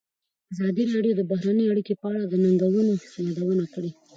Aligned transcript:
ازادي 0.53 0.83
راډیو 0.95 1.13
د 1.17 1.21
بهرنۍ 1.31 1.65
اړیکې 1.69 1.93
په 2.01 2.05
اړه 2.11 2.21
د 2.27 2.33
ننګونو 2.43 2.93
یادونه 3.27 3.65
کړې. 3.73 3.91